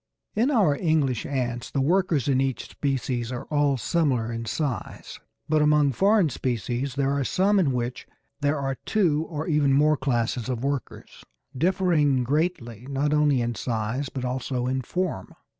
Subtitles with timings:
[0.35, 5.19] In our English ants the workers in each species are all similar except in size,
[5.47, 8.07] but among foreign species there are some in which
[8.39, 11.23] there are two or even more classes of workers,
[11.55, 15.35] differing greatly not only in size, but also in form.